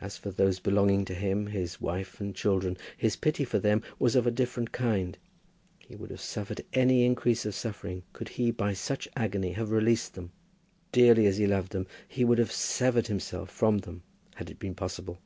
As 0.00 0.16
for 0.16 0.30
those 0.30 0.60
belonging 0.60 1.04
to 1.04 1.12
him, 1.14 1.48
his 1.48 1.78
wife 1.78 2.22
and 2.22 2.34
children, 2.34 2.78
his 2.96 3.16
pity 3.16 3.44
for 3.44 3.58
them 3.58 3.82
was 3.98 4.16
of 4.16 4.26
a 4.26 4.30
different 4.30 4.72
kind. 4.72 5.18
He 5.78 5.94
would 5.94 6.08
have 6.08 6.22
suffered 6.22 6.64
any 6.72 7.04
increase 7.04 7.44
of 7.44 7.54
suffering, 7.54 8.02
could 8.14 8.30
he 8.40 8.50
by 8.50 8.72
such 8.72 9.08
agony 9.14 9.52
have 9.52 9.70
released 9.70 10.14
them. 10.14 10.32
Dearly 10.90 11.26
as 11.26 11.36
he 11.36 11.46
loved 11.46 11.72
them, 11.72 11.86
he 12.08 12.24
would 12.24 12.38
have 12.38 12.50
severed 12.50 13.08
himself 13.08 13.50
from 13.50 13.76
them, 13.80 14.02
had 14.36 14.48
it 14.48 14.58
been 14.58 14.74
possible. 14.74 15.18